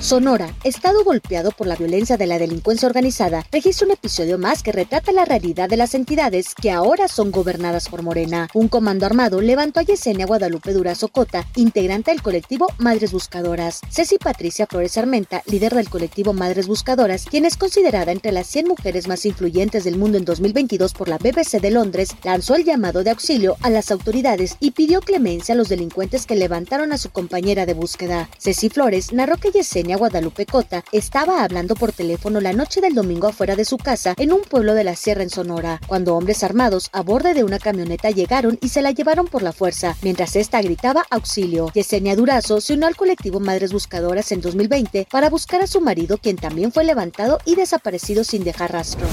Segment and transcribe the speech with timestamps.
[0.00, 4.72] Sonora, estado golpeado por la violencia de la delincuencia organizada, registra un episodio más que
[4.72, 8.48] retrata la realidad de las entidades que ahora son gobernadas por Morena.
[8.54, 13.82] Un comando armado levantó a Yesenia Guadalupe Durazo Cota, integrante del colectivo Madres Buscadoras.
[13.90, 18.68] Ceci Patricia Flores Armenta, líder del colectivo Madres Buscadoras, quien es considerada entre las 100
[18.68, 23.04] mujeres más influyentes del mundo en 2022 por la BBC de Londres, lanzó el llamado
[23.04, 27.10] de auxilio a las autoridades y pidió clemencia a los delincuentes que levantaron a su
[27.10, 28.30] compañera de búsqueda.
[28.38, 33.28] Ceci Flores narró que Yesenia Guadalupe Cota estaba hablando por teléfono la noche del domingo
[33.28, 36.90] afuera de su casa en un pueblo de la Sierra en Sonora, cuando hombres armados
[36.92, 40.62] a borde de una camioneta llegaron y se la llevaron por la fuerza, mientras esta
[40.62, 41.70] gritaba auxilio.
[41.74, 46.18] Yesenia Durazo se unió al colectivo Madres Buscadoras en 2020 para buscar a su marido,
[46.18, 49.06] quien también fue levantado y desaparecido sin dejar rastro.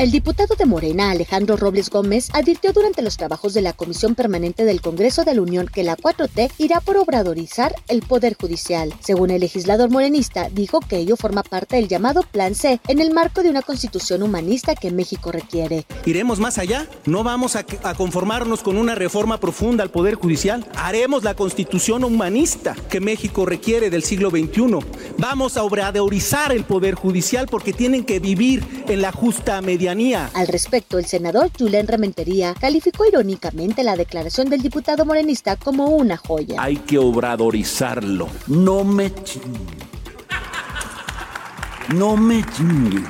[0.00, 4.64] El diputado de Morena, Alejandro Robles Gómez, advirtió durante los trabajos de la Comisión Permanente
[4.64, 8.94] del Congreso de la Unión que la 4T irá por obradorizar el Poder Judicial.
[9.00, 13.12] Según el legislador morenista, dijo que ello forma parte del llamado Plan C en el
[13.12, 15.84] marco de una constitución humanista que México requiere.
[16.06, 16.88] ¿Iremos más allá?
[17.04, 20.66] ¿No vamos a, a conformarnos con una reforma profunda al Poder Judicial?
[20.76, 24.78] Haremos la constitución humanista que México requiere del siglo XXI.
[25.18, 29.60] Vamos a obradorizar el Poder Judicial porque tienen que vivir en la justa
[29.90, 36.16] al respecto, el senador Julián Rementería calificó irónicamente la declaración del diputado morenista como una
[36.16, 36.62] joya.
[36.62, 38.28] Hay que obradorizarlo.
[38.46, 39.12] No me
[41.88, 43.02] No me chingue.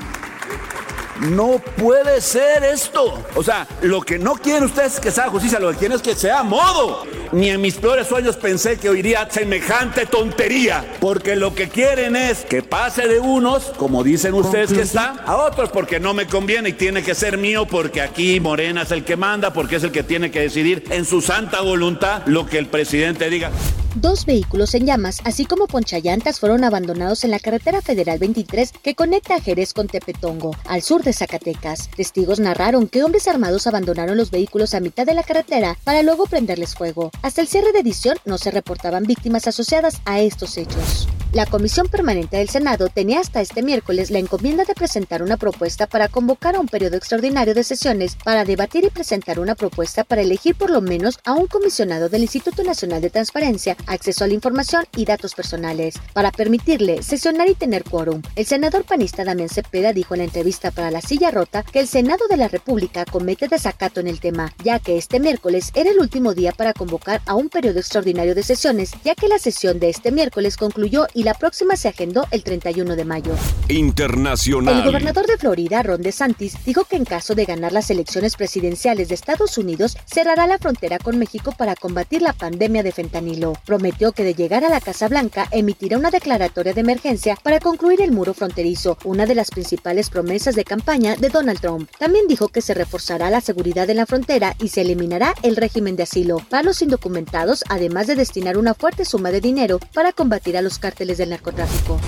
[1.20, 3.22] No puede ser esto.
[3.34, 6.02] O sea, lo que no quieren ustedes es que sea justicia, lo que quieren es
[6.02, 7.02] que sea modo.
[7.32, 10.84] Ni en mis peores sueños pensé que oiría semejante tontería.
[11.00, 15.36] Porque lo que quieren es que pase de unos, como dicen ustedes que está, a
[15.36, 19.04] otros porque no me conviene y tiene que ser mío porque aquí Morena es el
[19.04, 22.58] que manda, porque es el que tiene que decidir en su santa voluntad lo que
[22.58, 23.50] el presidente diga.
[23.96, 28.94] Dos vehículos en llamas, así como ponchallantas, fueron abandonados en la carretera federal 23 que
[28.94, 31.90] conecta a Jerez con Tepetongo, al sur de Zacatecas.
[31.96, 36.26] Testigos narraron que hombres armados abandonaron los vehículos a mitad de la carretera para luego
[36.26, 37.10] prenderles fuego.
[37.22, 41.08] Hasta el cierre de edición no se reportaban víctimas asociadas a estos hechos.
[41.32, 45.86] La Comisión Permanente del Senado tenía hasta este miércoles la encomienda de presentar una propuesta
[45.86, 50.22] para convocar a un periodo extraordinario de sesiones para debatir y presentar una propuesta para
[50.22, 54.34] elegir por lo menos a un comisionado del Instituto Nacional de Transparencia, Acceso a la
[54.34, 58.22] Información y Datos Personales, para permitirle sesionar y tener quórum.
[58.34, 61.86] El senador panista Damián Cepeda dijo en la entrevista para La Silla Rota que el
[61.86, 66.00] Senado de la República comete desacato en el tema, ya que este miércoles era el
[66.00, 69.90] último día para convocar a un periodo extraordinario de sesiones, ya que la sesión de
[69.90, 73.32] este miércoles concluyó y la próxima se agendó el 31 de mayo.
[73.68, 74.78] Internacional.
[74.78, 79.08] El gobernador de Florida, Ron DeSantis, dijo que en caso de ganar las elecciones presidenciales
[79.08, 83.54] de Estados Unidos, cerrará la frontera con México para combatir la pandemia de fentanilo.
[83.64, 88.00] Prometió que de llegar a la Casa Blanca emitirá una declaratoria de emergencia para concluir
[88.00, 91.90] el muro fronterizo, una de las principales promesas de campaña de Donald Trump.
[91.98, 95.96] También dijo que se reforzará la seguridad en la frontera y se eliminará el régimen
[95.96, 100.56] de asilo para los indocumentados, además de destinar una fuerte suma de dinero para combatir
[100.56, 101.98] a los cárteles del narcotráfico.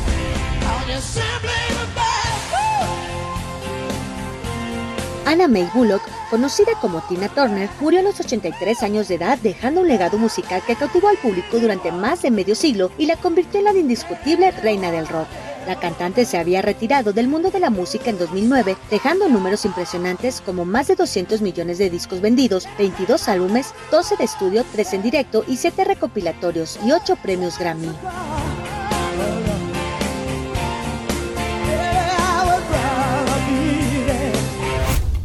[5.25, 9.81] Anna May Bullock, conocida como Tina Turner, murió a los 83 años de edad dejando
[9.81, 13.61] un legado musical que cautivó al público durante más de medio siglo y la convirtió
[13.61, 15.29] en la indiscutible reina del rock.
[15.67, 20.41] La cantante se había retirado del mundo de la música en 2009, dejando números impresionantes
[20.41, 25.03] como más de 200 millones de discos vendidos, 22 álbumes, 12 de estudio, 3 en
[25.03, 27.93] directo y 7 recopilatorios y 8 premios Grammy.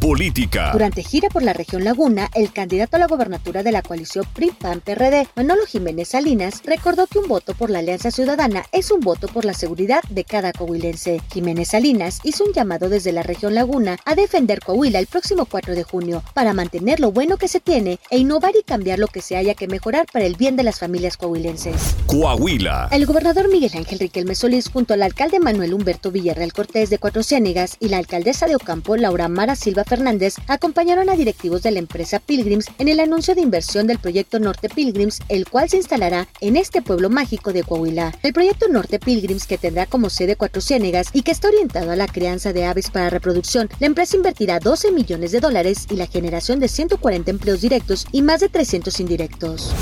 [0.08, 0.70] Política.
[0.72, 5.28] Durante gira por la región Laguna, el candidato a la gobernatura de la coalición PRI-PAN-PRD,
[5.36, 9.44] Manolo Jiménez Salinas, recordó que un voto por la Alianza Ciudadana es un voto por
[9.44, 11.20] la seguridad de cada coahuilense.
[11.30, 15.74] Jiménez Salinas hizo un llamado desde la región Laguna a defender Coahuila el próximo 4
[15.74, 19.20] de junio para mantener lo bueno que se tiene e innovar y cambiar lo que
[19.20, 21.96] se haya que mejorar para el bien de las familias coahuilenses.
[22.06, 22.88] Coahuila.
[22.92, 27.22] El gobernador Miguel Ángel Riquelme Solís junto al alcalde Manuel Humberto Villarreal Cortés de Cuatro
[27.22, 29.98] Ciénegas y la alcaldesa de Ocampo Laura Mara Silva Fernández
[30.46, 34.70] Acompañaron a directivos de la empresa Pilgrims en el anuncio de inversión del proyecto Norte
[34.70, 38.14] Pilgrims, el cual se instalará en este pueblo mágico de Coahuila.
[38.22, 41.96] El proyecto Norte Pilgrims, que tendrá como sede Cuatro Ciénegas y que está orientado a
[41.96, 46.06] la crianza de aves para reproducción, la empresa invertirá 12 millones de dólares y la
[46.06, 49.74] generación de 140 empleos directos y más de 300 indirectos.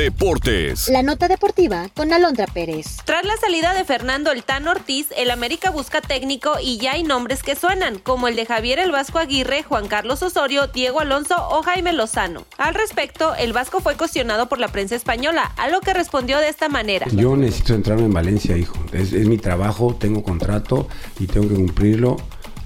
[0.00, 0.88] Deportes.
[0.88, 2.96] La nota deportiva con Alondra Pérez.
[3.04, 7.02] Tras la salida de Fernando El Tan Ortiz, el América busca técnico y ya hay
[7.02, 11.34] nombres que suenan, como el de Javier El Vasco Aguirre, Juan Carlos Osorio, Diego Alonso
[11.50, 12.46] o Jaime Lozano.
[12.56, 16.48] Al respecto, el Vasco fue cuestionado por la prensa española, a lo que respondió de
[16.48, 17.06] esta manera.
[17.12, 18.78] Yo necesito centrarme en Valencia, hijo.
[18.94, 20.88] Es, es mi trabajo, tengo contrato
[21.18, 22.16] y tengo que cumplirlo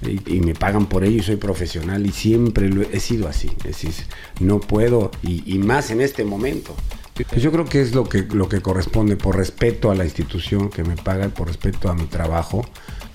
[0.01, 3.49] y, me pagan por ello y soy profesional y siempre lo he, sido así.
[3.59, 3.93] Es decir,
[4.39, 6.75] no puedo, y, más en este momento.
[7.23, 10.69] Pues yo creo que es lo que, lo que corresponde por respeto a la institución
[10.69, 12.65] que me paga, por respeto a mi trabajo.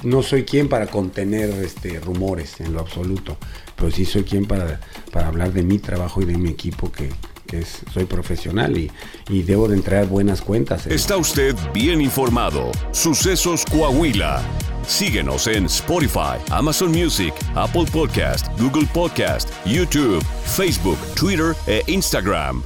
[0.03, 3.37] No soy quien para contener este, rumores en lo absoluto,
[3.77, 4.81] pero sí soy quien para,
[5.13, 7.11] para hablar de mi trabajo y de mi equipo que,
[7.53, 8.91] es, soy profesional y,
[9.29, 10.87] y, debo de entregar buenas cuentas.
[10.87, 12.71] Está usted bien informado.
[12.93, 14.41] Sucesos Coahuila.
[14.87, 22.63] Síguenos en Spotify, Amazon Music, Apple Podcast, Google Podcast, YouTube, Facebook, Twitter e Instagram.